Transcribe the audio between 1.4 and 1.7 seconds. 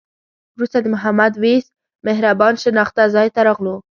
وېس